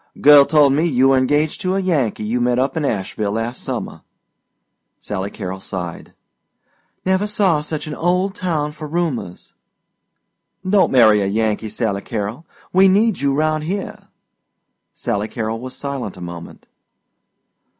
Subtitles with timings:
[0.19, 3.61] "Girl told me you were engaged to a Yankee you met up in Asheville last
[3.63, 4.01] summer."
[4.99, 6.15] Sally Carrol sighed.
[7.05, 9.53] "Never saw such an old town for rumors."
[10.67, 12.47] "Don't marry a Yankee, Sally Carrol.
[12.73, 14.07] We need you round here."
[14.95, 16.65] Sally Carrol was silent a moment.